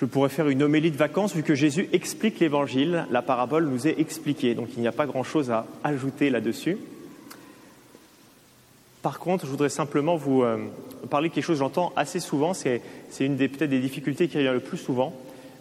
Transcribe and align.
je 0.00 0.06
pourrais 0.06 0.30
faire 0.30 0.48
une 0.48 0.62
homélie 0.62 0.90
de 0.90 0.96
vacances 0.96 1.36
vu 1.36 1.42
que 1.42 1.54
Jésus 1.54 1.88
explique 1.92 2.40
l'évangile, 2.40 3.04
la 3.10 3.20
parabole 3.20 3.66
nous 3.66 3.86
est 3.86 4.00
expliquée, 4.00 4.54
donc 4.54 4.68
il 4.74 4.80
n'y 4.80 4.88
a 4.88 4.92
pas 4.92 5.04
grand-chose 5.04 5.50
à 5.50 5.66
ajouter 5.84 6.30
là-dessus. 6.30 6.78
Par 9.02 9.18
contre, 9.18 9.44
je 9.44 9.50
voudrais 9.50 9.68
simplement 9.68 10.16
vous 10.16 10.42
euh, 10.42 10.56
parler 11.10 11.28
de 11.28 11.34
quelque 11.34 11.44
chose 11.44 11.58
que 11.58 11.64
j'entends 11.64 11.92
assez 11.96 12.18
souvent, 12.18 12.54
c'est 12.54 12.80
une 13.20 13.36
des 13.36 13.48
peut-être 13.48 13.68
des 13.68 13.78
difficultés 13.78 14.28
qui 14.28 14.38
revient 14.38 14.52
le 14.54 14.60
plus 14.60 14.78
souvent, 14.78 15.14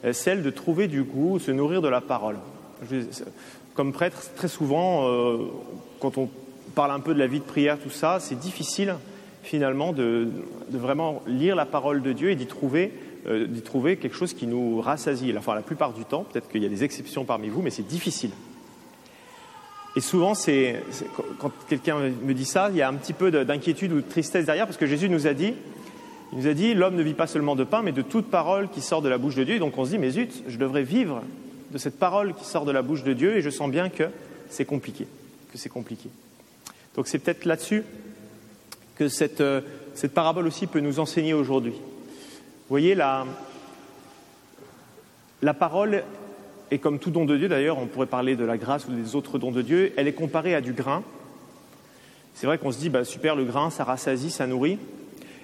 euh, 0.05 0.13
celle 0.13 0.41
de 0.41 0.49
trouver 0.49 0.87
du 0.87 1.03
goût, 1.03 1.37
se 1.39 1.51
nourrir 1.51 1.81
de 1.81 1.89
la 1.89 1.99
parole. 1.99 2.37
comme 3.73 3.91
prêtre, 3.91 4.31
très 4.37 4.47
souvent, 4.47 5.05
euh, 5.05 5.37
quand 5.99 6.17
on 6.17 6.29
parle 6.75 6.91
un 6.91 7.01
peu 7.01 7.13
de 7.13 7.19
la 7.19 7.27
vie 7.27 7.39
de 7.39 7.45
prière, 7.45 7.77
tout 7.77 7.89
ça, 7.89 8.19
c'est 8.21 8.39
difficile 8.39 8.95
finalement 9.43 9.93
de, 9.93 10.29
vraiment 10.69 11.21
lire 11.27 11.55
la 11.55 11.65
parole 11.65 12.01
de 12.01 12.13
Dieu 12.13 12.29
et 12.29 12.35
d'y 12.35 12.45
trouver, 12.45 12.93
euh, 13.27 13.47
d'y 13.47 13.61
trouver 13.61 13.97
quelque 13.97 14.15
chose 14.15 14.33
qui 14.33 14.47
nous 14.47 14.81
rassasie. 14.81 15.34
Enfin, 15.38 15.55
la 15.55 15.62
plupart 15.62 15.94
du 15.94 16.05
temps, 16.05 16.23
peut-être 16.23 16.49
qu'il 16.49 16.63
y 16.63 16.66
a 16.66 16.70
des 16.70 16.84
exceptions 16.84 17.25
parmi 17.25 17.49
vous, 17.49 17.61
mais 17.61 17.70
c'est 17.70 17.88
difficile. 17.88 18.31
Et 19.95 20.02
souvent, 20.02 20.34
quand 21.39 21.52
quelqu'un 21.67 21.97
me 22.23 22.34
dit 22.34 22.45
ça, 22.45 22.70
il 22.71 22.77
y 22.77 22.81
a 22.81 22.88
un 22.88 22.94
petit 22.94 23.13
peu 23.13 23.31
d'inquiétude 23.44 23.91
ou 23.91 23.95
de 23.97 24.08
tristesse 24.08 24.45
derrière, 24.45 24.66
parce 24.66 24.77
que 24.77 24.85
Jésus 24.85 25.09
nous 25.09 25.27
a 25.27 25.34
dit, 25.34 25.53
il 26.31 26.39
nous 26.39 26.47
a 26.47 26.53
dit, 26.53 26.73
l'homme 26.75 26.95
ne 26.95 27.02
vit 27.02 27.16
pas 27.16 27.27
seulement 27.27 27.55
de 27.55 27.63
pain, 27.63 27.81
mais 27.81 27.91
de 27.91 28.03
toute 28.03 28.30
parole 28.30 28.70
qui 28.70 28.81
sort 28.81 29.02
de 29.02 29.09
la 29.09 29.17
bouche 29.17 29.36
de 29.36 29.44
Dieu. 29.44 29.58
Donc 29.58 29.77
on 29.77 29.86
se 29.86 29.89
dit, 29.89 29.97
mais 29.97 30.11
zut, 30.11 30.44
je 30.47 30.58
devrais 30.58 30.83
vivre 30.83 31.23
de 31.72 31.77
cette 31.77 31.97
parole 31.97 32.33
qui 32.36 32.45
sort 32.45 32.66
de 32.66 32.72
la 32.72 32.81
bouche 32.81 33.03
de 33.03 33.13
Dieu, 33.13 33.36
et 33.36 33.41
je 33.41 33.49
sens 33.49 33.70
bien 33.70 33.89
que 33.89 34.05
c'est 34.49 34.66
compliqué, 34.66 35.08
que 35.52 35.58
c'est 35.58 35.70
compliqué. 35.70 36.09
Donc 36.95 37.08
c'est 37.08 37.20
peut-être 37.20 37.45
là-dessus 37.45 37.83
que 38.95 39.08
cette, 39.08 39.41
euh, 39.41 39.61
cette, 39.94 40.13
parabole 40.13 40.45
aussi 40.45 40.67
peut 40.67 40.81
nous 40.81 40.99
enseigner 40.99 41.33
aujourd'hui. 41.33 41.73
Voyez, 42.70 42.94
la, 42.94 43.26
la 45.41 45.55
parole 45.55 46.04
est 46.70 46.78
comme 46.78 47.00
tout 47.00 47.09
don 47.09 47.26
de 47.26 47.36
Dieu, 47.36 47.50
d'ailleurs, 47.50 47.80
on 47.80 47.88
pourrait 47.88 48.06
parler 48.06 48.36
de 48.36 48.45
la 48.45 48.58
grâce 48.58 48.88
ou 48.88 48.92
des 48.92 49.16
autres 49.16 49.39
dons 49.39 49.52
de 49.52 49.64
Dieu, 49.64 49.92
elle 49.98 50.08
est 50.08 50.14
comparée 50.14 50.53
à 50.53 50.61
du 50.61 50.73
grain. 50.73 51.02
C'est 52.36 52.45
vrai 52.45 52.59
qu'on 52.59 52.72
se 52.72 52.78
dit, 52.78 52.89
bah, 52.89 53.03
super, 53.06 53.36
le 53.36 53.44
grain, 53.44 53.72
ça 53.72 53.84
rassasie, 53.84 54.30
ça 54.30 54.45
nourrit. 54.45 54.78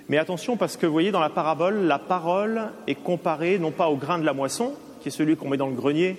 Mais 0.07 0.19
attention, 0.19 0.55
parce 0.55 0.77
que 0.77 0.85
vous 0.85 0.91
voyez, 0.91 1.09
dans 1.09 1.19
la 1.19 1.31
parabole, 1.31 1.87
la 1.87 1.97
parole 1.97 2.69
est 2.85 2.93
comparée 2.93 3.57
non 3.57 3.71
pas 3.71 3.89
au 3.89 3.95
grain 3.95 4.19
de 4.19 4.25
la 4.25 4.33
moisson, 4.33 4.73
qui 5.01 5.07
est 5.07 5.11
celui 5.11 5.35
qu'on 5.35 5.49
met 5.49 5.57
dans 5.57 5.69
le 5.69 5.73
grenier 5.73 6.17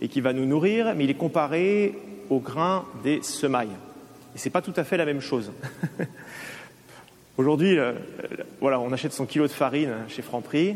et 0.00 0.08
qui 0.08 0.20
va 0.20 0.32
nous 0.32 0.44
nourrir, 0.44 0.92
mais 0.96 1.04
il 1.04 1.10
est 1.10 1.14
comparé 1.14 1.94
au 2.30 2.40
grain 2.40 2.84
des 3.04 3.22
semailles. 3.22 3.76
Et 4.34 4.38
ce 4.38 4.46
n'est 4.46 4.52
pas 4.52 4.62
tout 4.62 4.74
à 4.74 4.82
fait 4.82 4.96
la 4.96 5.04
même 5.04 5.20
chose. 5.20 5.52
Aujourd'hui, 7.38 7.78
euh, 7.78 7.92
voilà, 8.60 8.80
on 8.80 8.90
achète 8.90 9.12
son 9.12 9.24
kilo 9.24 9.46
de 9.46 9.52
farine 9.52 9.94
chez 10.08 10.22
Franprix. 10.22 10.74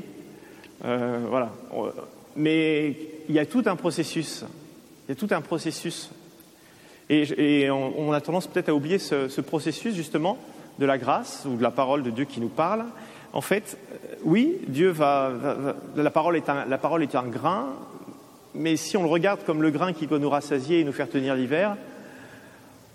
Euh, 0.85 1.19
voilà. 1.29 1.51
Mais 2.37 2.97
il 3.29 3.35
y 3.35 3.41
a 3.41 3.47
tout 3.47 3.65
un 3.67 3.75
processus. 3.75 4.45
Il 5.05 5.09
y 5.09 5.13
a 5.13 5.17
tout 5.17 5.35
un 5.35 5.41
processus. 5.41 6.13
Et, 7.11 7.69
on, 7.69 8.13
a 8.13 8.21
tendance 8.21 8.47
peut-être 8.47 8.69
à 8.69 8.75
oublier 8.75 9.01
ce, 9.01 9.41
processus, 9.41 9.97
justement, 9.97 10.39
de 10.79 10.87
la 10.87 10.99
grâce 10.99 11.45
ou 11.51 11.57
de 11.57 11.63
la 11.65 11.73
parole 11.73 12.05
de 12.05 12.11
Dieu 12.11 12.27
qui 12.27 12.41
nous 12.41 12.49
parle. 12.49 12.85
En 13.33 13.41
fait, 13.41 13.77
euh, 13.93 14.15
oui, 14.23 14.59
Dieu 14.69 14.91
va. 14.91 15.33
la, 15.97 16.11
parole 16.13 16.37
est 16.37 16.49
un, 16.49 16.65
la 16.67 16.79
parole 16.79 17.03
est 17.03 17.17
un 17.17 17.27
grain, 17.27 17.71
mais 18.55 18.77
si 18.77 18.97
on 18.97 19.03
le 19.03 19.09
regarde 19.09 19.41
comme 19.45 19.63
le 19.63 19.73
grain 19.73 19.93
qui 19.93 20.07
va 20.07 20.21
nous 20.21 20.31
rassasier 20.31 20.79
et 20.79 20.85
nous 20.85 20.93
faire 20.93 21.11
tenir 21.11 21.35
l'hiver, 21.35 21.77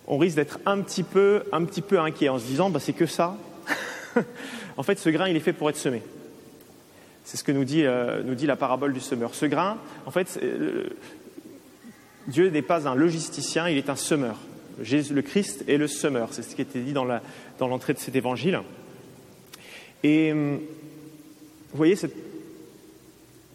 on 0.07 0.17
risque 0.17 0.37
d'être 0.37 0.59
un 0.65 0.79
petit 0.79 1.03
peu, 1.03 1.43
un 1.51 1.65
petit 1.65 1.81
peu 1.81 1.99
inquiet 1.99 2.29
en 2.29 2.39
se 2.39 2.45
disant 2.45 2.69
bah, 2.69 2.79
c'est 2.79 2.93
que 2.93 3.05
ça. 3.05 3.35
en 4.77 4.83
fait, 4.83 4.99
ce 4.99 5.09
grain, 5.09 5.27
il 5.27 5.35
est 5.35 5.41
fait 5.41 5.53
pour 5.53 5.69
être 5.69 5.77
semé. 5.77 6.01
C'est 7.23 7.37
ce 7.37 7.43
que 7.43 7.51
nous 7.51 7.65
dit, 7.65 7.83
euh, 7.85 8.23
nous 8.23 8.35
dit, 8.35 8.45
la 8.45 8.55
parabole 8.55 8.93
du 8.93 8.99
semeur. 8.99 9.35
Ce 9.35 9.45
grain, 9.45 9.77
en 10.05 10.11
fait, 10.11 10.39
euh, 10.41 10.85
Dieu 12.27 12.49
n'est 12.49 12.61
pas 12.61 12.87
un 12.87 12.95
logisticien, 12.95 13.67
il 13.69 13.77
est 13.77 13.89
un 13.89 13.95
semeur. 13.95 14.37
Jésus, 14.81 15.13
le 15.13 15.21
Christ 15.21 15.63
est 15.67 15.77
le 15.77 15.87
semeur. 15.87 16.29
C'est 16.31 16.43
ce 16.43 16.55
qui 16.55 16.61
était 16.61 16.79
dit 16.79 16.93
dans, 16.93 17.05
l'entrée 17.59 17.93
de 17.93 17.99
cet 17.99 18.15
évangile. 18.15 18.61
Et 20.03 20.31
euh, 20.31 20.57
vous 21.71 21.77
voyez, 21.77 21.95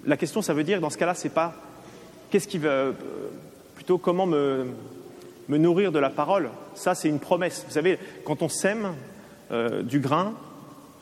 la 0.05 0.17
question, 0.17 0.43
ça 0.43 0.53
veut 0.53 0.65
dire, 0.65 0.81
dans 0.81 0.91
ce 0.91 0.99
cas-là, 0.99 1.15
c'est 1.15 1.29
pas 1.33 1.55
qu'est-ce 2.31 2.49
qui 2.49 2.59
veut, 2.59 2.95
plutôt 3.75 3.99
comment 3.99 4.27
me, 4.27 4.67
me 5.49 5.59
nourrir 5.59 5.93
de 5.93 5.99
la 5.99 6.11
parole? 6.11 6.51
Ça, 6.75 6.95
c'est 6.95 7.09
une 7.09 7.21
promesse. 7.21 7.65
Vous 7.67 7.75
savez, 7.75 7.99
quand 8.25 8.43
on 8.43 8.49
sème, 8.49 8.95
euh, 9.53 9.83
du 9.83 10.01
grain, 10.01 10.33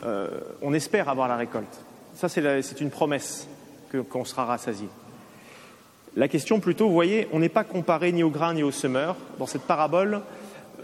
euh, 0.05 0.29
on 0.63 0.73
espère 0.73 1.09
avoir 1.09 1.29
la 1.29 1.37
récolte. 1.37 1.85
Ça, 2.15 2.29
c'est 2.29 2.81
une 2.81 2.91
promesse 2.91 3.47
qu'on 4.09 4.25
sera 4.25 4.45
rassasié. 4.45 4.89
La 6.17 6.29
question 6.29 6.59
plutôt, 6.59 6.89
vous 6.89 6.95
voyez, 6.95 7.29
on 7.33 7.39
n'est 7.39 7.49
pas 7.49 7.65
comparé 7.65 8.13
ni 8.13 8.23
au 8.23 8.31
grain 8.31 8.55
ni 8.55 8.63
au 8.63 8.71
semeur. 8.71 9.17
Dans 9.39 9.47
cette 9.47 9.63
parabole, 9.63 10.23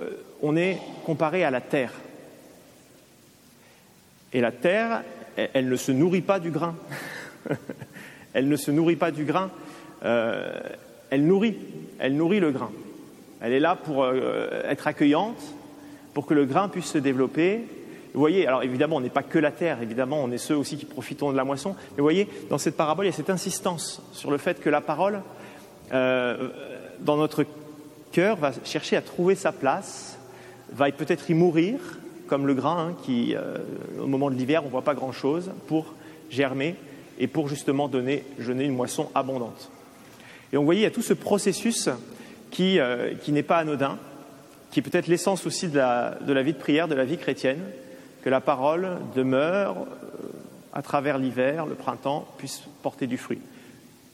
euh, 0.00 0.10
on 0.42 0.56
est 0.56 0.78
comparé 1.04 1.44
à 1.44 1.50
la 1.50 1.60
terre. 1.60 1.92
Et 4.32 4.40
la 4.40 4.52
terre, 4.52 5.02
elle, 5.36 5.68
ne 5.68 5.76
se 5.76 5.92
nourrit 5.92 6.20
pas 6.20 6.38
du 6.38 6.50
grain. 6.50 6.74
elle 8.34 8.48
ne 8.48 8.56
se 8.56 8.70
nourrit 8.70 8.96
pas 8.96 9.10
du 9.10 9.24
grain. 9.24 9.50
elle 10.02 11.26
nourrit, 11.26 11.56
elle 11.98 12.16
nourrit 12.16 12.40
le 12.40 12.50
grain. 12.50 12.70
Elle 13.40 13.52
est 13.52 13.60
là 13.60 13.76
pour 13.76 14.06
être 14.06 14.86
accueillante, 14.86 15.40
pour 16.12 16.26
que 16.26 16.34
le 16.34 16.44
grain 16.44 16.68
puisse 16.68 16.86
se 16.86 16.98
développer. 16.98 17.64
Vous 18.16 18.22
voyez, 18.22 18.46
alors 18.46 18.62
évidemment, 18.62 18.96
on 18.96 19.00
n'est 19.02 19.10
pas 19.10 19.22
que 19.22 19.38
la 19.38 19.50
terre, 19.52 19.82
évidemment, 19.82 20.24
on 20.24 20.30
est 20.30 20.38
ceux 20.38 20.56
aussi 20.56 20.78
qui 20.78 20.86
profitons 20.86 21.30
de 21.30 21.36
la 21.36 21.44
moisson. 21.44 21.76
Mais 21.90 21.98
vous 21.98 22.02
voyez, 22.02 22.26
dans 22.48 22.56
cette 22.56 22.74
parabole, 22.74 23.04
il 23.04 23.10
y 23.10 23.12
a 23.12 23.14
cette 23.14 23.28
insistance 23.28 24.00
sur 24.12 24.30
le 24.30 24.38
fait 24.38 24.58
que 24.58 24.70
la 24.70 24.80
parole, 24.80 25.20
euh, 25.92 26.48
dans 27.00 27.18
notre 27.18 27.44
cœur, 28.12 28.36
va 28.36 28.52
chercher 28.64 28.96
à 28.96 29.02
trouver 29.02 29.34
sa 29.34 29.52
place, 29.52 30.18
va 30.72 30.90
peut-être 30.92 31.28
y 31.28 31.34
mourir, 31.34 31.78
comme 32.26 32.46
le 32.46 32.54
grain, 32.54 32.88
hein, 32.88 32.94
qui, 33.04 33.36
euh, 33.36 33.58
au 34.00 34.06
moment 34.06 34.30
de 34.30 34.34
l'hiver, 34.34 34.62
on 34.62 34.68
ne 34.68 34.70
voit 34.70 34.80
pas 34.80 34.94
grand-chose, 34.94 35.50
pour 35.66 35.92
germer 36.30 36.74
et 37.18 37.26
pour 37.26 37.48
justement 37.48 37.86
donner, 37.86 38.24
jeûner 38.38 38.64
une 38.64 38.74
moisson 38.74 39.10
abondante. 39.14 39.70
Et 40.54 40.56
on 40.56 40.64
voyait, 40.64 40.80
il 40.80 40.84
y 40.84 40.86
a 40.86 40.90
tout 40.90 41.02
ce 41.02 41.12
processus 41.12 41.90
euh, 42.60 43.14
qui 43.22 43.32
n'est 43.32 43.42
pas 43.42 43.58
anodin, 43.58 43.98
qui 44.70 44.80
est 44.80 44.82
peut-être 44.82 45.06
l'essence 45.06 45.46
aussi 45.46 45.68
de 45.68 45.78
la, 45.78 46.42
vie 46.42 46.54
de 46.54 46.58
prière, 46.58 46.88
de 46.88 46.94
la 46.94 47.04
vie 47.04 47.18
chrétienne, 47.18 47.60
que 48.26 48.30
la 48.30 48.40
parole 48.40 48.98
demeure 49.14 49.76
euh, 49.76 50.26
à 50.72 50.82
travers 50.82 51.16
l'hiver, 51.16 51.64
le 51.64 51.76
printemps, 51.76 52.26
puisse 52.38 52.64
porter 52.82 53.06
du 53.06 53.18
fruit. 53.18 53.38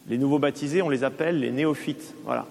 Les 0.07 0.19
nouveaux 0.19 0.39
baptisés, 0.39 0.83
on 0.83 0.91
les 0.91 1.03
appelle 1.03 1.41
les 1.41 1.51
néophytes. 1.51 2.15
Voilà. 2.27 2.45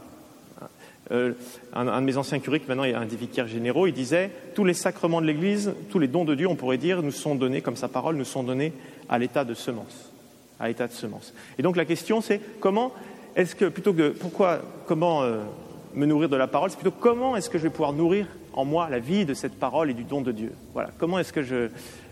Euh, 1.11 1.33
un, 1.71 2.01
de 2.01 2.05
mes 2.07 2.17
anciens 2.17 2.39
curés, 2.39 2.63
maintenant 2.67 2.83
il 2.83 2.93
y 2.93 2.93
a 2.95 2.99
un 2.99 3.05
des 3.05 3.15
vicaires 3.15 3.47
généraux, 3.47 3.85
il 3.85 3.93
disait 3.93 4.31
tous 4.55 4.65
les 4.65 4.73
sacrements 4.73 5.21
de 5.21 5.27
l'Église, 5.27 5.75
tous 5.91 5.99
les 5.99 6.07
dons 6.07 6.25
de 6.25 6.33
Dieu, 6.33 6.47
on 6.47 6.55
pourrait 6.55 6.79
dire, 6.79 7.03
nous 7.03 7.11
sont 7.11 7.35
donnés, 7.35 7.61
comme 7.61 7.75
sa 7.75 7.89
parole, 7.89 8.15
nous 8.15 8.25
sont 8.25 8.41
donnés 8.41 8.73
à 9.07 9.19
l'état 9.19 9.45
de 9.45 9.53
semence, 9.53 10.11
à 10.59 10.67
l'état 10.67 10.87
de 10.87 10.93
semence. 10.93 11.31
Et 11.59 11.61
donc 11.61 11.75
la 11.75 11.85
question, 11.85 12.21
c'est 12.21 12.41
comment 12.59 12.91
est-ce 13.35 13.53
que 13.53 13.65
plutôt 13.65 13.93
que 13.93 14.09
pourquoi, 14.09 14.61
comment 14.87 15.21
euh, 15.21 15.43
me 15.93 16.07
nourrir 16.07 16.27
de 16.27 16.37
la 16.37 16.47
parole, 16.47 16.71
c'est 16.71 16.79
plutôt 16.79 16.97
comment 16.99 17.35
est-ce 17.35 17.51
que 17.51 17.59
je 17.59 17.63
vais 17.65 17.69
pouvoir 17.69 17.93
nourrir 17.93 18.25
en 18.53 18.65
moi 18.65 18.89
la 18.89 18.99
vie 18.99 19.25
de 19.25 19.33
cette 19.33 19.57
parole 19.59 19.89
et 19.89 19.93
du 19.93 20.03
don 20.03 20.21
de 20.21 20.31
Dieu. 20.31 20.53
Voilà, 20.73 20.91
comment 20.97 21.19
est-ce 21.19 21.33
que 21.33 21.43
je, 21.43 21.69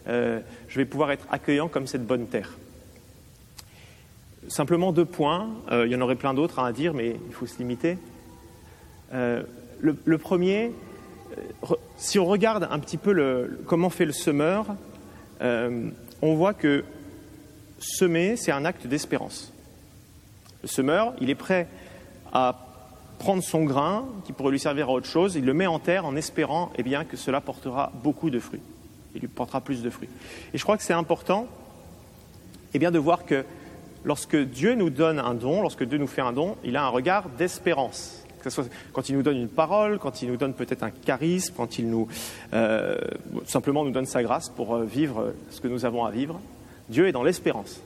euh, 0.07 0.39
je, 0.67 0.77
vais 0.77 0.85
pouvoir 0.85 1.11
être 1.11 1.25
accueillant 1.31 1.67
comme 1.67 1.87
cette 1.87 2.05
bonne 2.05 2.27
terre? 2.27 2.57
Simplement 4.47 4.91
deux 4.91 5.05
points, 5.05 5.49
euh, 5.71 5.85
il 5.85 5.91
y 5.91 5.95
en 5.95 6.01
aurait 6.01 6.15
plein 6.15 6.33
d'autres 6.33 6.59
à 6.59 6.71
dire, 6.71 6.93
mais 6.93 7.15
il 7.27 7.33
faut 7.33 7.45
se 7.45 7.57
limiter. 7.59 7.97
Euh, 9.13 9.43
le, 9.79 10.17
premier, 10.17 10.71
si 11.97 12.19
on 12.19 12.25
regarde 12.25 12.67
un 12.69 12.79
petit 12.79 12.97
peu 12.97 13.49
comment 13.65 13.89
fait 13.89 14.05
le 14.05 14.11
semeur, 14.11 14.65
on 15.41 16.35
voit 16.35 16.53
que 16.53 16.83
semer, 17.79 18.35
c'est 18.35 18.51
un 18.51 18.65
acte 18.65 18.87
d'espérance. 18.87 19.53
Le 20.63 20.67
semeur, 20.67 21.13
il 21.21 21.29
est 21.29 21.35
prêt 21.35 21.67
à 22.33 22.68
prendre 23.19 23.43
son 23.43 23.65
grain, 23.65 24.05
qui 24.25 24.33
pourrait 24.33 24.51
lui 24.51 24.59
servir 24.59 24.89
à 24.89 24.93
autre 24.93 25.05
chose, 25.05 25.35
il 25.35 25.45
le 25.45 25.53
met 25.53 25.67
en 25.67 25.77
terre 25.77 26.05
en 26.05 26.15
espérant 26.15 26.71
eh 26.77 26.83
bien, 26.83 27.03
que 27.03 27.17
cela 27.17 27.41
portera 27.41 27.91
beaucoup 28.01 28.29
de 28.29 28.39
fruits. 28.39 28.61
Il 29.13 29.21
lui 29.21 29.27
portera 29.27 29.61
plus 29.61 29.83
de 29.83 29.89
fruits. 29.89 30.09
Et 30.53 30.57
je 30.57 30.63
crois 30.63 30.77
que 30.77 30.83
c'est 30.83 30.93
important 30.93 31.47
eh 32.73 32.79
bien, 32.79 32.91
de 32.91 32.99
voir 32.99 33.25
que 33.25 33.45
lorsque 34.03 34.37
Dieu 34.37 34.73
nous 34.73 34.89
donne 34.89 35.19
un 35.19 35.33
don, 35.33 35.61
lorsque 35.61 35.83
Dieu 35.83 35.97
nous 35.97 36.07
fait 36.07 36.21
un 36.21 36.33
don, 36.33 36.55
il 36.63 36.77
a 36.77 36.85
un 36.85 36.89
regard 36.89 37.29
d'espérance. 37.29 38.23
Que 38.41 38.49
ce 38.49 38.61
soit 38.61 38.71
quand 38.93 39.09
il 39.09 39.17
nous 39.17 39.23
donne 39.23 39.37
une 39.37 39.49
parole, 39.49 39.99
quand 39.99 40.21
il 40.21 40.29
nous 40.29 40.37
donne 40.37 40.53
peut-être 40.53 40.83
un 40.83 40.91
charisme, 40.91 41.53
quand 41.57 41.77
il 41.77 41.89
nous 41.89 42.07
euh, 42.53 42.97
simplement 43.45 43.83
nous 43.83 43.91
donne 43.91 44.05
sa 44.05 44.23
grâce 44.23 44.47
pour 44.47 44.75
euh, 44.75 44.85
vivre 44.85 45.33
ce 45.49 45.59
que 45.59 45.67
nous 45.67 45.83
avons 45.83 46.05
à 46.05 46.11
vivre, 46.11 46.39
Dieu 46.87 47.07
est 47.07 47.11
dans 47.11 47.23
l'espérance. 47.23 47.81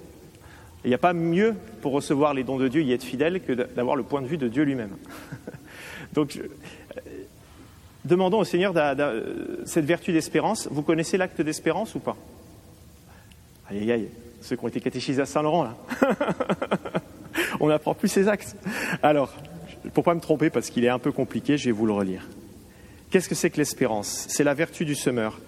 Il 0.85 0.89
n'y 0.89 0.93
a 0.93 0.99
pas 0.99 1.13
mieux 1.13 1.55
pour 1.81 1.93
recevoir 1.93 2.33
les 2.33 2.43
dons 2.43 2.57
de 2.57 2.67
Dieu 2.67 2.81
et 2.81 2.93
être 2.93 3.03
fidèle 3.03 3.41
que 3.41 3.53
d'avoir 3.53 3.95
le 3.95 4.03
point 4.03 4.21
de 4.21 4.27
vue 4.27 4.37
de 4.37 4.47
Dieu 4.47 4.63
lui-même. 4.63 4.95
Donc, 6.13 6.37
euh, 6.37 7.01
demandons 8.03 8.39
au 8.39 8.43
Seigneur 8.43 8.73
cette 9.65 9.85
vertu 9.85 10.11
d'espérance. 10.11 10.67
Vous 10.69 10.81
connaissez 10.81 11.17
l'acte 11.17 11.41
d'espérance 11.41 11.95
ou 11.95 11.99
pas? 11.99 12.17
Aïe, 13.69 13.79
aïe, 13.79 13.91
aïe. 13.91 14.09
ceux 14.41 14.57
qui 14.57 14.65
ont 14.65 14.67
été 14.67 14.81
catéchisés 14.81 15.21
à 15.21 15.25
Saint-Laurent, 15.25 15.63
là. 15.63 15.77
On 17.59 17.67
n'apprend 17.67 17.93
plus 17.93 18.09
ces 18.09 18.27
axes. 18.27 18.55
Alors, 19.01 19.33
pour 19.93 20.03
pas 20.03 20.13
me 20.13 20.19
tromper, 20.19 20.49
parce 20.49 20.69
qu'il 20.69 20.83
est 20.85 20.89
un 20.89 20.99
peu 20.99 21.11
compliqué, 21.11 21.57
je 21.57 21.65
vais 21.65 21.71
vous 21.71 21.85
le 21.85 21.93
relire. 21.93 22.27
Qu'est-ce 23.09 23.29
que 23.29 23.35
c'est 23.35 23.49
que 23.49 23.57
l'espérance? 23.57 24.25
C'est 24.29 24.43
la 24.43 24.53
vertu 24.53 24.85
du 24.85 24.95
semeur. 24.95 25.39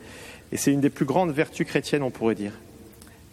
Et 0.51 0.57
c'est 0.57 0.71
une 0.71 0.81
des 0.81 0.89
plus 0.89 1.05
grandes 1.05 1.31
vertus 1.31 1.65
chrétiennes, 1.67 2.03
on 2.03 2.11
pourrait 2.11 2.35
dire. 2.35 2.53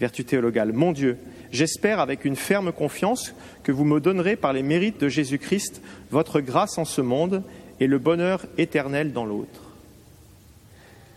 Vertu 0.02 0.24
théologale. 0.24 0.72
Mon 0.72 0.90
Dieu, 0.90 1.16
j'espère 1.52 2.00
avec 2.00 2.24
une 2.24 2.34
ferme 2.34 2.72
confiance 2.72 3.36
que 3.62 3.70
vous 3.70 3.84
me 3.84 4.00
donnerez 4.00 4.34
par 4.34 4.52
les 4.52 4.64
mérites 4.64 5.00
de 5.00 5.08
Jésus-Christ 5.08 5.80
votre 6.10 6.40
grâce 6.40 6.76
en 6.76 6.84
ce 6.84 7.00
monde 7.00 7.44
et 7.78 7.86
le 7.86 7.98
bonheur 8.00 8.44
éternel 8.58 9.12
dans 9.12 9.24
l'autre. 9.24 9.62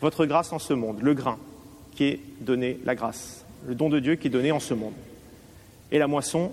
Votre 0.02 0.28
grâce 0.28 0.54
en 0.54 0.60
ce 0.60 0.76
monde, 0.76 1.00
le 1.02 1.16
grain 1.16 1.40
qui 1.96 2.04
est 2.04 2.20
donné, 2.42 2.78
la 2.86 2.94
grâce, 2.94 3.44
le 3.68 3.74
don 3.74 3.90
de 3.90 3.98
Dieu 3.98 4.18
qui 4.18 4.28
est 4.28 4.30
donné 4.30 4.52
en 4.52 4.60
ce 4.60 4.76
monde. 4.76 4.94
Et 5.92 5.98
la 5.98 6.06
moisson, 6.06 6.52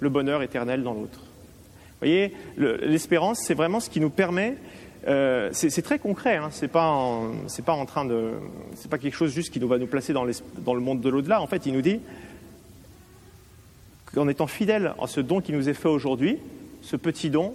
le 0.00 0.08
bonheur 0.08 0.42
éternel 0.42 0.82
dans 0.82 0.94
l'autre. 0.94 1.20
Vous 1.20 2.06
voyez, 2.06 2.32
l'espérance, 2.56 3.40
c'est 3.40 3.52
vraiment 3.52 3.80
ce 3.80 3.90
qui 3.90 4.00
nous 4.00 4.08
permet. 4.08 4.54
Euh, 5.06 5.50
c'est 5.52 5.82
très 5.82 5.98
concret. 5.98 6.36
Hein, 6.36 6.48
c'est 6.50 6.68
pas, 6.68 6.84
en, 6.84 7.86
train 7.86 8.04
de, 8.04 8.32
c'est 8.74 8.90
pas 8.90 8.98
quelque 8.98 9.14
chose 9.14 9.32
juste 9.32 9.52
qui 9.52 9.58
va 9.60 9.78
nous 9.78 9.86
placer 9.86 10.12
dans, 10.12 10.24
le 10.24 10.80
monde 10.80 11.00
de 11.00 11.08
l'au-delà. 11.08 11.40
En 11.40 11.46
fait, 11.46 11.66
il 11.66 11.72
nous 11.72 11.82
dit 11.82 12.00
qu'en 14.12 14.28
étant 14.28 14.46
fidèle 14.46 14.94
à 15.00 15.06
ce 15.06 15.20
don 15.20 15.40
qui 15.40 15.52
nous 15.52 15.68
est 15.68 15.74
fait 15.74 15.88
aujourd'hui, 15.88 16.38
ce 16.82 16.96
petit 16.96 17.30
don 17.30 17.54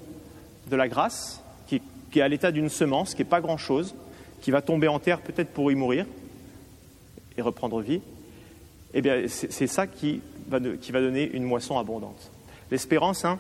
de 0.69 0.75
la 0.75 0.88
grâce, 0.88 1.44
qui, 1.68 1.81
est 2.15 2.21
à 2.21 2.27
l'état 2.27 2.51
d'une 2.51 2.69
semence, 2.69 3.15
qui 3.15 3.21
n'est 3.21 3.30
pas 3.30 3.42
grand-chose, 3.42 3.95
qui 4.42 4.51
va 4.51 4.62
tomber 4.62 4.88
en 4.88 5.00
terre 5.00 5.21
peut-être 5.21 5.50
pour 5.50 5.71
y 5.71 5.75
mourir 5.75 6.06
et 7.38 7.42
reprendre 7.42 7.81
vie, 7.81 8.01
eh 8.94 9.01
bien, 9.01 9.24
c'est 9.27 9.68
ça 9.68 9.88
qui 9.88 10.21
va, 10.50 10.59
qui 10.59 10.92
va 10.92 11.00
donner 11.00 11.30
une 11.33 11.44
moisson 11.44 11.80
abondante. 11.80 12.31
L'espérance, 12.69 13.24
hein, 13.24 13.39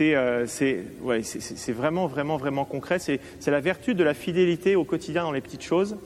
euh, 0.00 0.46
c'est 0.46 1.72
vraiment, 1.72 2.06
vraiment, 2.06 2.36
vraiment 2.36 2.64
concret. 2.64 2.98
C'est 2.98 3.20
la 3.46 3.60
vertu 3.60 3.94
de 3.94 4.04
la 4.04 4.14
fidélité 4.14 4.76
au 4.76 4.84
quotidien 4.84 5.22
dans 5.22 5.32
les 5.32 5.40
petites 5.40 5.64
choses. 5.64 5.96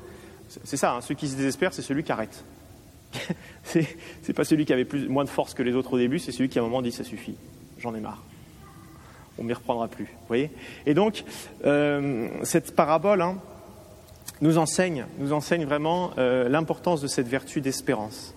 C'est 0.65 0.77
ça, 0.77 0.95
hein, 0.95 1.01
ceux 1.01 1.15
qui 1.15 1.29
se 1.29 1.37
désespèrent, 1.37 1.73
c'est 1.73 1.83
celui 1.83 2.05
qui 2.05 2.13
arrête. 2.13 2.45
c'est 3.65 4.33
pas 4.35 4.45
celui 4.45 4.65
qui 4.65 4.73
avait 4.73 4.85
plus, 4.85 5.09
moins 5.09 5.25
de 5.25 5.29
force 5.29 5.55
que 5.55 5.63
les 5.63 5.75
autres 5.75 5.95
au 5.95 5.99
début, 5.99 6.19
c'est 6.19 6.33
celui 6.33 6.49
qui 6.49 6.59
à 6.59 6.63
un 6.63 6.65
moment 6.65 6.83
dit 6.83 6.93
ça 6.93 7.05
suffit, 7.05 7.37
j'en 7.79 7.95
ai 7.95 8.01
marre. 8.01 8.23
On 9.39 9.45
m'y 9.45 9.53
reprendra 9.53 9.89
plus. 9.89 10.05
Vous 10.05 10.29
voyez? 10.29 10.51
Et 10.87 10.95
donc, 10.95 11.25
euh, 11.65 12.29
cette 12.43 12.77
parabole 12.77 13.21
hein, 13.21 13.39
nous, 14.41 14.59
enseigne, 14.59 15.07
nous 15.19 15.33
enseigne 15.33 15.65
vraiment 15.65 16.13
euh, 16.19 16.49
l'importance 16.49 17.01
de 17.01 17.09
cette 17.09 17.27
vertu 17.27 17.61
d'espérance. 17.61 18.35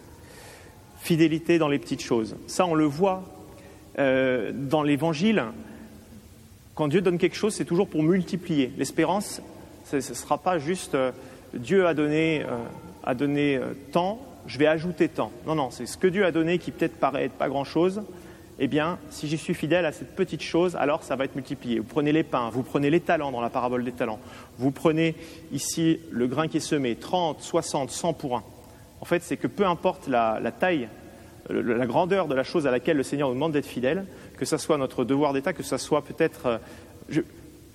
Fidélité 0.99 1.59
dans 1.59 1.67
les 1.67 1.77
petites 1.77 2.01
choses. 2.01 2.35
Ça, 2.47 2.65
on 2.65 2.73
le 2.73 2.85
voit 2.85 3.23
euh, 3.99 4.51
dans 4.53 4.83
l'Évangile, 4.83 5.43
quand 6.75 6.87
Dieu 6.87 7.01
donne 7.01 7.17
quelque 7.17 7.35
chose, 7.35 7.53
c'est 7.53 7.65
toujours 7.65 7.87
pour 7.87 8.03
multiplier. 8.03 8.71
L'espérance, 8.77 9.41
ce 9.85 9.95
ne 9.95 10.01
sera 10.01 10.37
pas 10.37 10.59
juste 10.59 10.95
euh, 10.95 11.11
Dieu 11.53 11.87
a 11.87 11.93
donné, 11.93 12.43
euh, 12.43 12.57
a 13.03 13.15
donné 13.15 13.59
tant, 13.91 14.19
je 14.45 14.59
vais 14.59 14.67
ajouter 14.67 15.09
tant. 15.09 15.31
Non, 15.47 15.55
non, 15.55 15.71
c'est 15.71 15.85
ce 15.85 15.97
que 15.97 16.07
Dieu 16.07 16.25
a 16.25 16.31
donné 16.31 16.59
qui 16.59 16.71
peut-être 16.71 16.97
paraît 16.97 17.25
être 17.25 17.33
pas 17.33 17.49
grand-chose. 17.49 18.03
Eh 18.59 18.67
bien, 18.67 18.97
si 19.09 19.27
j'y 19.27 19.37
suis 19.37 19.53
fidèle 19.53 19.85
à 19.85 19.91
cette 19.91 20.15
petite 20.15 20.41
chose, 20.41 20.75
alors 20.75 21.03
ça 21.03 21.15
va 21.15 21.25
être 21.25 21.35
multiplié. 21.35 21.79
Vous 21.79 21.85
prenez 21.85 22.11
les 22.11 22.23
pains, 22.23 22.49
vous 22.51 22.63
prenez 22.63 22.89
les 22.89 22.99
talents 22.99 23.31
dans 23.31 23.41
la 23.41 23.49
parabole 23.49 23.83
des 23.83 23.91
talents, 23.91 24.19
vous 24.57 24.71
prenez 24.71 25.15
ici 25.51 25.99
le 26.09 26.27
grain 26.27 26.47
qui 26.47 26.57
est 26.57 26.59
semé, 26.59 26.95
30, 26.95 27.41
60, 27.41 27.91
100 27.91 28.13
pour 28.13 28.35
un. 28.35 28.43
En 28.99 29.05
fait, 29.05 29.21
c'est 29.21 29.37
que 29.37 29.45
peu 29.45 29.65
importe 29.65 30.07
la, 30.07 30.39
la 30.41 30.51
taille 30.51 30.87
la 31.49 31.85
grandeur 31.85 32.27
de 32.27 32.35
la 32.35 32.43
chose 32.43 32.67
à 32.67 32.71
laquelle 32.71 32.97
le 32.97 33.03
Seigneur 33.03 33.29
nous 33.29 33.35
demande 33.35 33.53
d'être 33.53 33.65
fidèle, 33.65 34.05
que 34.37 34.45
ce 34.45 34.57
soit 34.57 34.77
notre 34.77 35.05
devoir 35.05 35.33
d'État, 35.33 35.53
que 35.53 35.63
ce 35.63 35.77
soit 35.77 36.01
peut-être... 36.03 36.45
Euh, 36.45 36.57
je, 37.09 37.21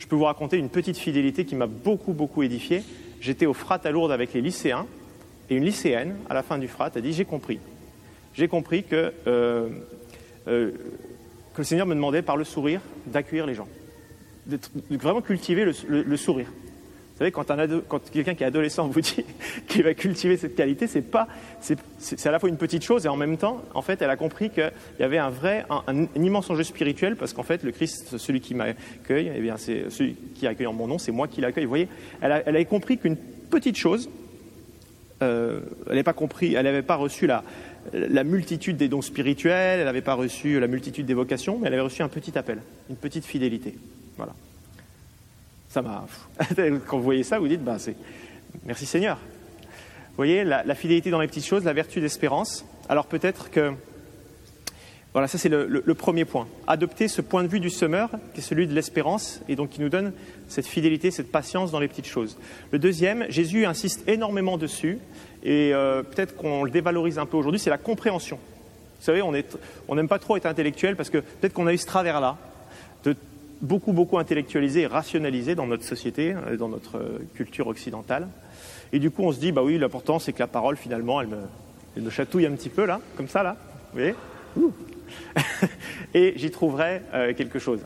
peux 0.09 0.17
vous 0.17 0.25
raconter 0.25 0.59
une 0.59 0.69
petite 0.69 0.99
fidélité 0.99 1.45
qui 1.45 1.55
m'a 1.55 1.67
beaucoup, 1.67 2.13
beaucoup 2.13 2.43
édifié. 2.43 2.83
J'étais 3.21 3.47
au 3.47 3.55
frat 3.55 3.81
à 3.85 3.91
Lourdes 3.91 4.13
avec 4.13 4.35
les 4.35 4.41
lycéens, 4.41 4.87
et 5.49 5.55
une 5.55 5.65
lycéenne, 5.65 6.17
à 6.29 6.35
la 6.35 6.43
fin 6.43 6.59
du 6.59 6.69
frat, 6.69 6.91
a 6.95 7.01
dit 7.01 7.13
J'ai 7.13 7.25
compris. 7.25 7.61
J'ai 8.35 8.49
compris 8.49 8.85
que, 8.85 9.13
euh, 9.27 9.69
euh, 10.49 10.71
que 11.55 11.59
le 11.59 11.65
Seigneur 11.65 11.87
me 11.87 11.95
demandait, 11.95 12.23
par 12.23 12.37
le 12.37 12.45
sourire, 12.45 12.81
d'accueillir 13.07 13.47
les 13.47 13.55
gens. 13.55 13.69
De 14.47 14.59
vraiment 14.91 15.23
cultiver 15.23 15.65
le 15.65 16.17
sourire. 16.17 16.49
Vous 17.13 17.19
savez, 17.19 17.31
quand, 17.31 18.11
quelqu'un 18.11 18.35
qui 18.35 18.43
est 18.43 18.47
adolescent 18.47 18.89
vous 18.89 19.01
dit 19.01 19.25
qu'il 19.69 19.83
va 19.83 19.93
cultiver 19.95 20.37
cette 20.37 20.55
qualité, 20.55 20.87
c'est 20.87 21.03
pas, 21.03 21.29
c'est, 21.61 21.77
à 22.27 22.31
la 22.31 22.39
fois 22.39 22.49
une 22.49 22.57
petite 22.57 22.83
chose 22.83 23.05
et 23.05 23.09
en 23.09 23.17
même 23.17 23.37
temps, 23.37 23.63
en 23.75 23.83
fait, 23.83 24.01
elle 24.01 24.11
a 24.11 24.17
compris 24.17 24.51
qu'il 24.51 24.73
y 24.99 25.03
avait 25.03 25.19
un 25.19 25.29
vrai, 25.29 25.67
un, 25.71 26.07
immense 26.17 26.49
enjeu 26.49 26.65
spirituel 26.65 27.17
parce 27.17 27.35
qu'en 27.35 27.43
fait, 27.43 27.63
le 27.65 27.73
Christ, 27.73 28.17
celui 28.17 28.41
qui 28.41 28.55
m'accueille, 28.55 29.31
eh 29.35 29.41
bien, 29.41 29.57
c'est 29.59 29.91
celui 29.91 30.17
qui 30.35 30.47
accueille 30.47 30.67
en 30.67 30.73
mon 30.73 30.87
nom, 30.87 30.99
c'est 30.99 31.13
moi 31.13 31.29
qui 31.29 31.43
l'accueille. 31.43 31.65
Vous 31.65 31.71
voyez, 31.71 31.89
elle, 32.23 32.33
avait 32.33 32.65
compris 32.65 32.97
qu'une 32.97 33.17
petite 33.17 33.77
chose, 33.77 34.09
euh, 35.23 35.61
elle 35.87 35.93
n'avait 35.93 36.03
pas 36.03 36.15
compris, 36.15 36.55
elle 36.55 36.65
n'avait 36.65 36.83
pas 36.83 36.97
reçu 36.97 37.27
la, 37.27 37.45
la 37.93 38.25
multitude 38.25 38.79
des 38.79 38.89
dons 38.89 39.03
spirituels, 39.03 39.81
elle 39.81 39.87
n'avait 39.87 40.01
pas 40.01 40.15
reçu 40.15 40.59
la 40.59 40.67
multitude 40.67 41.07
des 41.07 41.15
vocations, 41.15 41.59
mais 41.59 41.69
elle 41.69 41.75
avait 41.75 41.83
reçu 41.83 42.03
un 42.03 42.09
petit 42.09 42.37
appel, 42.39 42.59
une 42.89 42.97
petite 42.97 43.27
fidélité. 43.27 43.75
Voilà. 44.17 44.35
Quand 46.87 46.99
vous 46.99 47.03
voyez 47.03 47.23
ça, 47.23 47.39
vous 47.39 47.49
dites, 47.49 47.63
bah, 47.63 47.79
c'est 47.79 47.97
merci 48.65 48.87
Seigneur. 48.87 49.17
Vous 49.17 50.17
voyez, 50.17 50.45
la, 50.45 50.75
fidélité 50.75 51.11
dans 51.11 51.21
les 51.21 51.27
petites 51.27 51.47
choses, 51.47 51.65
la 51.65 51.73
vertu 51.73 52.01
d'espérance. 52.01 52.67
Alors 52.89 53.07
peut-être 53.07 53.51
que. 53.51 53.73
Voilà, 55.15 55.29
ça 55.29 55.37
c'est 55.37 55.49
le, 55.51 55.95
premier 55.95 56.25
point. 56.25 56.47
Adopter 56.67 57.07
ce 57.09 57.21
point 57.21 57.43
de 57.43 57.49
vue 57.49 57.61
du 57.61 57.71
semeur, 57.71 58.11
qui 58.33 58.41
est 58.41 58.43
celui 58.43 58.67
de 58.67 58.75
l'espérance, 58.75 59.43
et 59.49 59.57
donc 59.57 59.71
qui 59.71 59.81
nous 59.81 59.91
donne 59.91 60.13
cette 60.49 60.67
fidélité, 60.67 61.11
cette 61.11 61.31
patience 61.31 61.71
dans 61.71 61.81
les 61.81 61.89
petites 61.89 62.07
choses. 62.07 62.39
Le 62.71 62.79
deuxième, 62.79 63.27
Jésus 63.29 63.67
insiste 63.67 64.09
énormément 64.09 64.57
dessus, 64.57 64.99
et 65.43 65.75
euh, 65.75 66.03
peut-être 66.03 66.35
qu'on 66.37 66.65
le 66.65 66.71
dévalorise 66.71 67.19
un 67.19 67.27
peu 67.27 67.37
aujourd'hui, 67.37 67.59
c'est 67.61 67.69
la 67.69 67.79
compréhension. 67.79 68.39
Vous 69.01 69.05
savez, 69.05 69.21
on 69.21 69.95
n'aime 69.95 70.09
pas 70.09 70.19
trop 70.19 70.37
être 70.37 70.47
intellectuel 70.47 70.95
parce 70.95 71.11
que 71.11 71.19
peut-être 71.19 71.53
qu'on 71.53 71.67
a 71.67 71.75
eu 71.75 71.79
ce 71.79 71.87
travers-là, 71.87 72.39
beaucoup, 73.63 73.93
beaucoup 73.93 74.19
intellectualisé 74.19 74.83
et 74.83 74.87
rationalisé 74.87 75.55
dans 75.55 75.67
notre 75.67 75.85
société, 75.85 76.35
euh, 76.35 76.57
dans 76.57 76.69
notre 76.69 76.99
euh, 76.99 77.19
culture 77.35 77.69
occidentale. 77.69 78.29
Et 78.93 78.99
du 78.99 79.11
coup, 79.11 79.23
on 79.23 79.33
se 79.33 79.39
dit, 79.39 79.53
bah 79.53 79.63
oui, 79.63 79.79
l'important, 79.79 80.19
c'est 80.19 80.33
que 80.33 80.41
la 80.41 80.49
parole, 80.49 80.77
finalement, 80.77 81.21
elle 81.21 81.29
me, 81.97 82.11
chatouille 82.11 82.47
un 82.47 82.53
petit 82.53 82.69
peu, 82.69 82.85
là, 82.85 83.01
comme 83.17 83.29
ça, 83.29 83.43
là. 83.43 83.57
Vous 83.93 84.01
voyez 84.01 84.15
Et 86.15 86.35
j'y 86.37 86.51
trouverai 86.51 87.03
euh, 87.15 87.33
quelque 87.35 87.59
chose. 87.59 87.81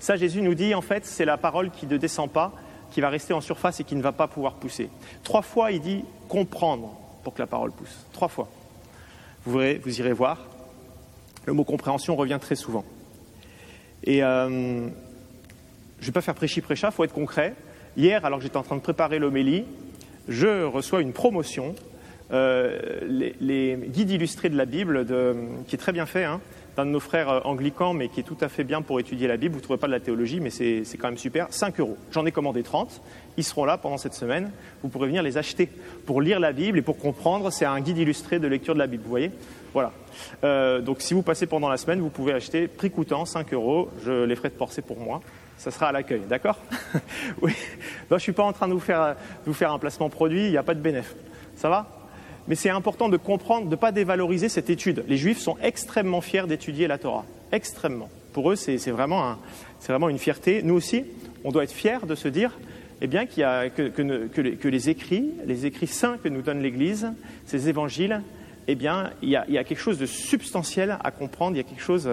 Ça, 0.00 0.16
Jésus 0.16 0.42
nous 0.42 0.54
dit, 0.54 0.74
en 0.74 0.82
fait, 0.82 1.06
c'est 1.06 1.24
la 1.24 1.36
parole 1.36 1.70
qui 1.70 1.86
ne 1.86 1.96
descend 1.96 2.30
pas, 2.30 2.52
qui 2.90 3.00
va 3.00 3.08
rester 3.08 3.32
en 3.32 3.40
surface 3.40 3.80
et 3.80 3.84
qui 3.84 3.94
ne 3.94 4.02
va 4.02 4.12
pas 4.12 4.26
pouvoir 4.26 4.54
pousser. 4.54 4.90
Trois 5.22 5.42
fois, 5.42 5.70
il 5.70 5.80
dit 5.80 6.04
comprendre 6.28 6.98
pour 7.22 7.34
que 7.34 7.40
la 7.40 7.46
parole 7.46 7.70
pousse. 7.70 8.06
Trois 8.12 8.28
fois. 8.28 8.48
Vous, 9.46 9.60
irez 9.60 10.12
voir. 10.12 10.38
Le 11.46 11.52
mot 11.52 11.64
compréhension 11.64 12.16
revient 12.16 12.38
très 12.40 12.56
souvent. 12.56 12.84
Et 14.04 14.22
je 16.00 16.04
ne 16.04 16.06
vais 16.06 16.12
pas 16.12 16.20
faire 16.22 16.34
prêchi-prêcha, 16.34 16.88
il 16.88 16.94
faut 16.94 17.04
être 17.04 17.12
concret. 17.12 17.54
Hier, 17.96 18.24
alors 18.24 18.38
que 18.38 18.44
j'étais 18.44 18.56
en 18.56 18.62
train 18.62 18.76
de 18.76 18.80
préparer 18.80 19.18
l'homélie, 19.18 19.64
je 20.28 20.64
reçois 20.64 21.02
une 21.02 21.12
promotion, 21.12 21.74
euh, 22.32 23.00
les, 23.40 23.76
guides 23.76 24.10
illustrés 24.10 24.48
de 24.48 24.56
la 24.56 24.64
Bible, 24.64 25.04
qui 25.66 25.74
est 25.74 25.78
très 25.78 25.92
bien 25.92 26.06
fait, 26.06 26.24
hein, 26.24 26.40
d'un 26.76 26.86
de 26.86 26.90
nos 26.90 27.00
frères 27.00 27.28
euh, 27.28 27.40
anglicans, 27.44 27.92
mais 27.92 28.08
qui 28.08 28.20
est 28.20 28.24
tout 28.24 28.36
à 28.40 28.48
fait 28.48 28.64
bien 28.64 28.80
pour 28.80 29.00
étudier 29.00 29.26
la 29.28 29.36
Bible. 29.36 29.54
Vous 29.54 29.60
ne 29.60 29.64
trouvez 29.64 29.78
pas 29.78 29.88
de 29.88 29.92
la 29.92 30.00
théologie, 30.00 30.40
mais 30.40 30.50
c'est 30.50 30.96
quand 30.98 31.08
même 31.08 31.18
super. 31.18 31.48
5 31.50 31.80
euros. 31.80 31.98
J'en 32.12 32.24
ai 32.24 32.32
commandé 32.32 32.62
30. 32.62 33.02
Ils 33.36 33.44
seront 33.44 33.64
là 33.64 33.76
pendant 33.76 33.98
cette 33.98 34.14
semaine. 34.14 34.52
Vous 34.82 34.88
pourrez 34.88 35.08
venir 35.08 35.22
les 35.22 35.36
acheter 35.36 35.68
pour 36.06 36.22
lire 36.22 36.40
la 36.40 36.52
Bible 36.52 36.78
et 36.78 36.82
pour 36.82 36.96
comprendre. 36.96 37.50
C'est 37.50 37.64
un 37.64 37.80
guide 37.80 37.98
illustré 37.98 38.38
de 38.38 38.46
lecture 38.46 38.74
de 38.74 38.78
la 38.78 38.86
Bible, 38.86 39.02
vous 39.02 39.10
voyez 39.10 39.32
Voilà. 39.72 39.92
Euh, 40.44 40.80
donc 40.80 41.00
si 41.00 41.14
vous 41.14 41.22
passez 41.22 41.46
pendant 41.46 41.68
la 41.68 41.76
semaine, 41.76 42.00
vous 42.00 42.10
pouvez 42.10 42.32
acheter, 42.32 42.68
prix 42.68 42.90
coûtant, 42.90 43.24
5 43.24 43.52
euros. 43.52 43.88
Je 44.04 44.24
les 44.24 44.36
ferai 44.36 44.48
de 44.48 44.54
porcer 44.54 44.82
pour 44.82 44.98
moi 44.98 45.20
ça 45.60 45.70
sera 45.70 45.88
à 45.88 45.92
l'accueil, 45.92 46.22
d'accord? 46.26 46.58
Oui. 47.42 47.52
je 48.08 48.14
ne 48.14 48.18
suis 48.18 48.32
pas 48.32 48.42
en 48.42 48.52
train 48.54 48.66
de 48.66 48.72
vous 48.72 48.80
faire, 48.80 49.14
vous 49.44 49.52
faire 49.52 49.72
un 49.72 49.78
placement 49.78 50.08
produit, 50.08 50.46
il 50.46 50.50
n'y 50.50 50.56
a 50.56 50.62
pas 50.62 50.74
de 50.74 50.80
bénéfice. 50.80 51.14
Ça 51.54 51.68
va? 51.68 51.86
Mais 52.48 52.54
c'est 52.54 52.70
important 52.70 53.10
de 53.10 53.18
comprendre, 53.18 53.66
de 53.66 53.70
ne 53.70 53.76
pas 53.76 53.92
dévaloriser 53.92 54.48
cette 54.48 54.70
étude. 54.70 55.04
Les 55.06 55.18
Juifs 55.18 55.38
sont 55.38 55.58
extrêmement 55.62 56.22
fiers 56.22 56.46
d'étudier 56.46 56.88
la 56.88 56.96
Torah. 56.96 57.26
Extrêmement. 57.52 58.08
Pour 58.32 58.50
eux, 58.50 58.56
c'est 58.56 58.78
vraiment, 58.90 59.36
vraiment, 59.86 60.08
une 60.08 60.18
fierté. 60.18 60.62
Nous 60.62 60.74
aussi, 60.74 61.04
on 61.44 61.52
doit 61.52 61.64
être 61.64 61.72
fiers 61.72 62.06
de 62.06 62.14
se 62.14 62.28
dire 62.28 62.58
eh 63.02 63.06
bien, 63.06 63.26
qu'il 63.26 63.42
y 63.42 63.44
a, 63.44 63.68
que, 63.68 64.68
les, 64.68 64.88
écrits, 64.88 65.30
les 65.44 65.66
écrits 65.66 65.86
saints 65.86 66.16
que 66.22 66.28
nous 66.28 66.40
donne 66.40 66.62
l'Église, 66.62 67.12
ces 67.44 67.68
évangiles, 67.68 68.22
eh 68.72 68.74
bien, 68.74 69.10
il 69.22 69.28
y, 69.28 69.36
a, 69.36 69.64
quelque 69.64 69.80
chose 69.80 69.98
de 69.98 70.06
substantiel 70.06 70.98
à 71.02 71.10
comprendre, 71.10 71.56
il 71.56 71.58
y 71.58 71.60
a 71.60 71.64
quelque 71.64 71.82
chose 71.82 72.08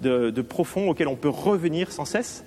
de, 0.00 0.30
de 0.30 0.42
profond 0.42 0.90
auquel 0.90 1.08
on 1.08 1.16
peut 1.16 1.28
revenir 1.28 1.92
sans 1.92 2.04
cesse 2.04 2.44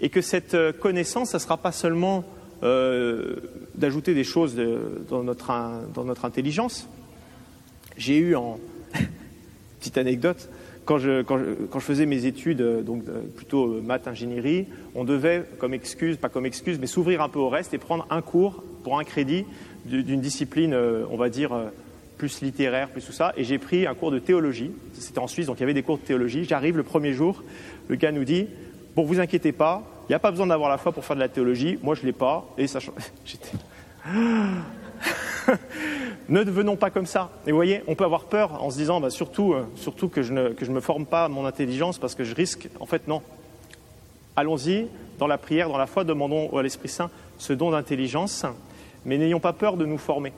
et 0.00 0.08
que 0.08 0.20
cette 0.20 0.54
euh, 0.54 0.72
connaissance, 0.72 1.30
ça 1.30 1.38
ne 1.38 1.42
sera 1.42 1.56
pas 1.56 1.72
seulement 1.72 2.24
euh, 2.62 3.36
d'ajouter 3.74 4.14
des 4.14 4.24
choses 4.24 4.56
dans, 5.08 5.22
notre, 5.22 5.52
dans, 5.94 6.04
notre, 6.04 6.24
intelligence. 6.24 6.88
J'ai 7.96 8.16
eu 8.18 8.36
en, 8.36 8.58
Petite 9.80 9.98
anecdote, 9.98 10.48
quand 10.88 10.98
je, 10.98 11.22
quand, 11.22 11.38
je, 11.38 11.78
faisais 11.78 12.06
mes 12.06 12.24
études, 12.24 12.62
euh, 12.62 12.82
donc 12.82 13.02
euh, 13.08 13.20
plutôt 13.36 13.66
euh, 13.66 13.82
maths, 13.82 14.08
ingénierie, 14.08 14.66
on 14.94 15.04
devait, 15.04 15.44
comme 15.58 15.74
excuse, 15.74 16.16
pas 16.16 16.30
comme 16.30 16.46
excuse, 16.46 16.78
mais 16.80 16.86
s'ouvrir 16.86 17.20
un 17.22 17.28
peu 17.28 17.38
au 17.38 17.50
reste 17.50 17.74
et 17.74 17.78
prendre 17.78 18.06
un 18.08 18.22
cours 18.22 18.64
pour 18.82 18.98
un 18.98 19.04
crédit 19.04 19.44
d'une 19.84 20.20
discipline, 20.20 20.74
on 21.10 21.16
va 21.16 21.28
dire, 21.28 21.50
plus 22.18 22.42
littéraire, 22.42 22.88
plus 22.88 23.04
tout 23.04 23.12
ça. 23.12 23.32
Et 23.36 23.44
j'ai 23.44 23.58
pris 23.58 23.86
un 23.86 23.94
cours 23.94 24.10
de 24.10 24.18
théologie. 24.18 24.72
C'était 24.92 25.20
en 25.20 25.26
Suisse, 25.26 25.46
donc 25.46 25.56
il 25.58 25.60
y 25.60 25.62
avait 25.62 25.72
des 25.74 25.82
cours 25.82 25.96
de 25.96 26.02
théologie. 26.02 26.44
J'arrive 26.44 26.76
le 26.76 26.82
premier 26.82 27.14
jour, 27.14 27.42
le 27.88 27.96
gars 27.96 28.12
nous 28.12 28.24
dit 28.24 28.48
Bon, 28.94 29.04
vous 29.04 29.20
inquiétez 29.20 29.52
pas, 29.52 29.82
il 30.08 30.12
n'y 30.12 30.16
a 30.16 30.18
pas 30.18 30.30
besoin 30.30 30.46
d'avoir 30.46 30.68
la 30.68 30.78
foi 30.78 30.92
pour 30.92 31.04
faire 31.04 31.16
de 31.16 31.20
la 31.20 31.28
théologie. 31.28 31.78
Moi, 31.82 31.94
je 31.94 32.02
ne 32.02 32.06
l'ai 32.06 32.12
pas. 32.12 32.44
Et 32.58 32.66
ça, 32.66 32.80
j'étais. 33.24 33.52
ne 36.28 36.42
devenons 36.42 36.76
pas 36.76 36.90
comme 36.90 37.06
ça. 37.06 37.30
Et 37.46 37.52
vous 37.52 37.56
voyez, 37.56 37.82
on 37.86 37.94
peut 37.94 38.04
avoir 38.04 38.24
peur 38.24 38.62
en 38.62 38.70
se 38.70 38.76
disant, 38.76 39.00
bah, 39.00 39.10
surtout, 39.10 39.54
euh, 39.54 39.64
surtout 39.76 40.08
que 40.08 40.22
je 40.22 40.32
ne 40.32 40.48
que 40.50 40.64
je 40.64 40.72
me 40.72 40.80
forme 40.80 41.06
pas 41.06 41.28
mon 41.28 41.46
intelligence 41.46 41.98
parce 41.98 42.14
que 42.14 42.24
je 42.24 42.34
risque. 42.34 42.68
En 42.80 42.86
fait, 42.86 43.06
non. 43.06 43.22
Allons-y 44.36 44.88
dans 45.18 45.26
la 45.26 45.38
prière, 45.38 45.68
dans 45.68 45.78
la 45.78 45.86
foi, 45.86 46.04
demandons 46.04 46.56
à 46.56 46.62
l'Esprit 46.62 46.88
Saint 46.88 47.10
ce 47.38 47.52
don 47.52 47.70
d'intelligence, 47.70 48.44
mais 49.04 49.16
n'ayons 49.16 49.40
pas 49.40 49.52
peur 49.52 49.76
de 49.76 49.86
nous 49.86 49.98
former. 49.98 50.32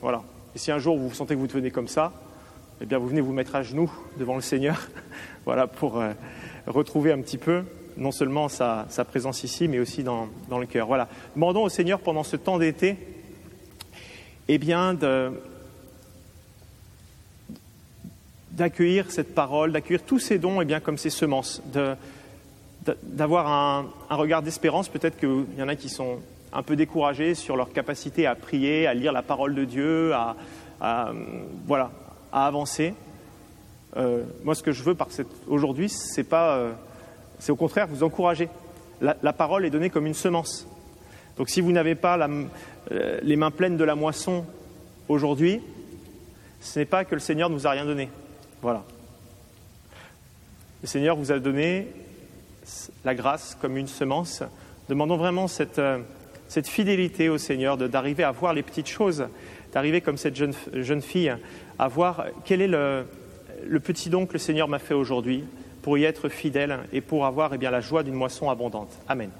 Voilà. 0.00 0.22
Et 0.54 0.58
si 0.58 0.70
un 0.72 0.78
jour 0.78 0.96
vous 0.96 1.12
sentez 1.14 1.34
que 1.34 1.40
vous 1.40 1.46
devenez 1.46 1.70
comme 1.70 1.88
ça, 1.88 2.12
eh 2.80 2.86
bien, 2.86 2.98
vous 2.98 3.08
venez 3.08 3.20
vous 3.20 3.32
mettre 3.32 3.54
à 3.54 3.62
genoux 3.62 3.92
devant 4.16 4.34
le 4.34 4.40
Seigneur, 4.40 4.88
voilà, 5.44 5.66
pour 5.66 6.00
euh, 6.00 6.12
retrouver 6.66 7.12
un 7.12 7.20
petit 7.20 7.38
peu 7.38 7.62
non 7.96 8.12
seulement 8.12 8.48
sa, 8.48 8.86
présence 9.08 9.44
ici, 9.44 9.68
mais 9.68 9.78
aussi 9.78 10.02
dans, 10.02 10.28
le 10.50 10.66
cœur. 10.66 10.86
Voilà. 10.86 11.08
Demandons 11.34 11.64
au 11.64 11.68
Seigneur 11.68 12.00
pendant 12.00 12.24
ce 12.24 12.36
temps 12.36 12.58
d'été 12.58 12.96
eh 14.48 14.58
bien, 14.58 14.96
d'accueillir 18.52 19.10
cette 19.10 19.34
parole, 19.34 19.72
d'accueillir 19.72 20.02
tous 20.02 20.18
ces 20.18 20.38
dons, 20.38 20.60
eh 20.60 20.64
bien, 20.64 20.80
comme 20.80 20.98
ces 20.98 21.10
semences, 21.10 21.62
d'avoir 23.02 23.46
un, 24.08 24.16
regard 24.16 24.42
d'espérance. 24.42 24.88
Peut-être 24.88 25.18
qu'il 25.18 25.44
y 25.58 25.62
en 25.62 25.68
a 25.68 25.76
qui 25.76 25.90
sont 25.90 26.20
un 26.52 26.62
peu 26.62 26.76
découragés 26.76 27.34
sur 27.34 27.56
leur 27.56 27.72
capacité 27.72 28.26
à 28.26 28.34
prier, 28.34 28.86
à 28.86 28.94
lire 28.94 29.12
la 29.12 29.22
parole 29.22 29.54
de 29.54 29.64
Dieu, 29.64 30.12
à, 30.12 31.12
voilà, 31.66 31.90
à 32.32 32.46
avancer. 32.46 32.94
Euh, 33.96 34.22
moi, 34.44 34.54
ce 34.54 34.62
que 34.62 34.72
je 34.72 34.82
veux 34.82 34.96
aujourd'hui, 35.48 35.88
c'est 35.88 36.24
pas, 36.24 36.56
euh, 36.56 36.72
c'est 37.38 37.52
au 37.52 37.56
contraire 37.56 37.86
vous 37.88 38.02
encourager. 38.02 38.48
la 39.00 39.32
parole 39.32 39.64
est 39.64 39.70
donnée 39.70 39.90
comme 39.90 40.06
une 40.06 40.14
semence. 40.14 40.66
Donc 41.40 41.48
si 41.48 41.62
vous 41.62 41.72
n'avez 41.72 41.94
pas 41.94 42.18
euh, 42.18 43.18
les 43.22 43.36
mains 43.36 43.50
pleines 43.50 43.78
de 43.78 43.84
la 43.84 43.94
moisson 43.94 44.44
aujourd'hui, 45.08 45.62
ce 46.60 46.78
n'est 46.78 46.84
pas 46.84 47.06
que 47.06 47.14
le 47.14 47.20
Seigneur 47.20 47.48
ne 47.48 47.54
nous 47.54 47.66
a 47.66 47.70
rien 47.70 47.86
donné. 47.86 48.10
Voilà. 48.60 48.84
Le 50.82 50.86
Seigneur 50.86 51.16
vous 51.16 51.32
a 51.32 51.38
donné 51.38 51.88
la 53.04 53.14
grâce 53.14 53.56
comme 53.58 53.78
une 53.78 53.88
semence. 53.88 54.42
Demandons 54.90 55.16
vraiment 55.16 55.48
cette, 55.48 55.80
euh, 56.56 56.62
fidélité 56.62 57.28
au 57.28 57.38
Seigneur, 57.38 57.76
d'arriver 57.76 58.24
à 58.24 58.30
voir 58.30 58.54
les 58.54 58.62
petites 58.62 58.88
choses, 58.88 59.26
d'arriver 59.72 60.00
comme 60.00 60.16
cette 60.16 60.36
jeune, 60.36 61.02
fille, 61.02 61.34
à 61.78 61.88
voir 61.88 62.26
quel 62.44 62.60
est 62.60 62.68
le, 62.68 63.04
petit 63.82 64.10
don 64.10 64.26
que 64.26 64.34
le 64.34 64.38
Seigneur 64.38 64.68
m'a 64.68 64.78
fait 64.78 64.94
aujourd'hui 64.94 65.44
pour 65.82 65.96
y 65.98 66.04
être 66.04 66.28
fidèle 66.28 66.80
et 66.92 67.00
pour 67.00 67.26
avoir 67.26 67.54
eh 67.54 67.58
la 67.58 67.80
joie 67.80 68.02
d'une 68.02 68.14
moisson 68.14 68.50
abondante. 68.50 68.90
Amen. 69.08 69.30